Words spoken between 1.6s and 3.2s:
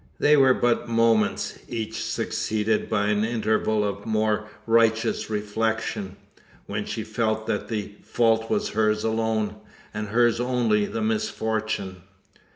each succeeded by